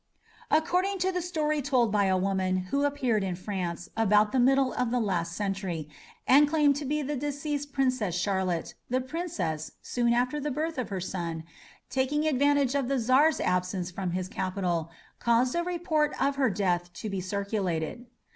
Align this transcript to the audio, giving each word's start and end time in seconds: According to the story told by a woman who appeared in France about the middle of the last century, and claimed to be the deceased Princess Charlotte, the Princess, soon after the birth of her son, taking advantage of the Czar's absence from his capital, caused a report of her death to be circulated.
According 0.49 0.97
to 0.97 1.11
the 1.11 1.21
story 1.21 1.61
told 1.61 1.91
by 1.91 2.05
a 2.05 2.17
woman 2.17 2.57
who 2.73 2.85
appeared 2.85 3.23
in 3.23 3.35
France 3.35 3.87
about 3.95 4.31
the 4.31 4.39
middle 4.39 4.73
of 4.73 4.89
the 4.89 4.99
last 4.99 5.33
century, 5.33 5.87
and 6.25 6.49
claimed 6.49 6.75
to 6.77 6.85
be 6.85 7.03
the 7.03 7.15
deceased 7.15 7.71
Princess 7.71 8.15
Charlotte, 8.15 8.73
the 8.89 8.99
Princess, 8.99 9.73
soon 9.83 10.11
after 10.11 10.39
the 10.39 10.49
birth 10.49 10.79
of 10.79 10.89
her 10.89 10.99
son, 11.01 11.43
taking 11.87 12.27
advantage 12.27 12.73
of 12.73 12.87
the 12.87 12.97
Czar's 12.97 13.39
absence 13.39 13.91
from 13.91 14.09
his 14.09 14.27
capital, 14.27 14.89
caused 15.19 15.53
a 15.53 15.61
report 15.63 16.19
of 16.19 16.35
her 16.35 16.49
death 16.49 16.91
to 16.93 17.07
be 17.07 17.21
circulated. 17.21 18.07